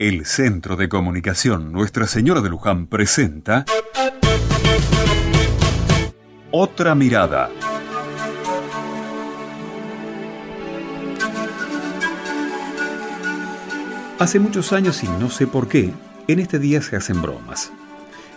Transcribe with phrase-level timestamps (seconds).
[0.00, 3.66] El Centro de Comunicación Nuestra Señora de Luján presenta
[6.50, 7.50] Otra Mirada.
[14.18, 15.92] Hace muchos años y no sé por qué,
[16.28, 17.70] en este día se hacen bromas.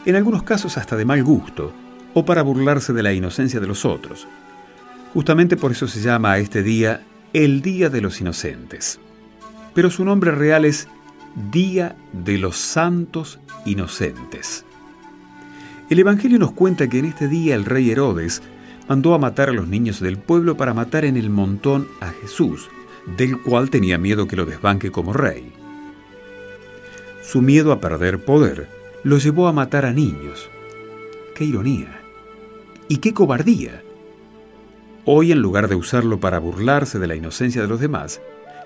[0.05, 1.71] En algunos casos hasta de mal gusto,
[2.13, 4.27] o para burlarse de la inocencia de los otros.
[5.13, 8.99] Justamente por eso se llama a este día el Día de los Inocentes.
[9.73, 10.89] Pero su nombre real es
[11.35, 14.65] Día de los Santos Inocentes.
[15.89, 18.43] El Evangelio nos cuenta que en este día el rey Herodes
[18.87, 22.69] mandó a matar a los niños del pueblo para matar en el montón a Jesús,
[23.17, 25.51] del cual tenía miedo que lo desbanque como rey.
[27.23, 28.67] Su miedo a perder poder
[29.03, 30.51] lo llevó a matar a niños.
[31.33, 31.99] ¡Qué ironía!
[32.87, 33.81] ¡Y qué cobardía!
[35.05, 38.21] Hoy, en lugar de usarlo para burlarse de la inocencia de los demás,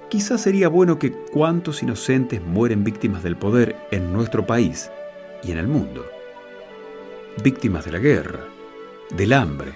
[0.10, 4.90] Quizás sería bueno que cuántos inocentes mueren víctimas del poder en nuestro país
[5.44, 6.06] y en el mundo.
[7.44, 8.40] Víctimas de la guerra,
[9.10, 9.74] del hambre,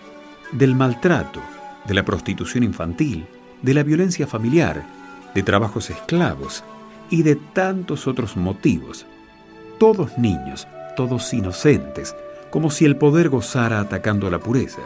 [0.53, 1.41] del maltrato,
[1.85, 3.25] de la prostitución infantil,
[3.61, 4.85] de la violencia familiar,
[5.35, 6.63] de trabajos esclavos
[7.09, 9.05] y de tantos otros motivos.
[9.79, 12.15] Todos niños, todos inocentes,
[12.51, 14.81] como si el poder gozara atacando la pureza.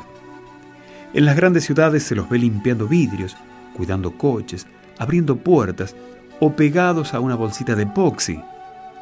[1.14, 3.38] En las grandes ciudades se los ve limpiando vidrios,
[3.76, 4.66] cuidando coches,
[4.98, 5.96] abriendo puertas
[6.40, 8.42] o pegados a una bolsita de epoxi,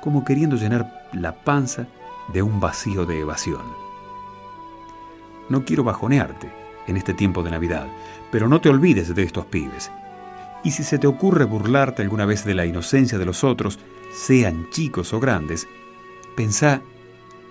[0.01, 1.87] como queriendo llenar la panza
[2.31, 3.61] de un vacío de evasión.
[5.49, 6.51] No quiero bajonearte
[6.87, 7.87] en este tiempo de Navidad,
[8.31, 9.91] pero no te olvides de estos pibes.
[10.63, 13.79] Y si se te ocurre burlarte alguna vez de la inocencia de los otros,
[14.13, 15.67] sean chicos o grandes,
[16.35, 16.81] pensá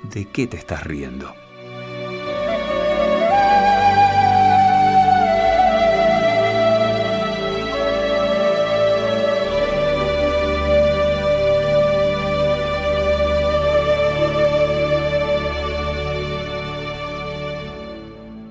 [0.03, 1.42] de qué te estás riendo.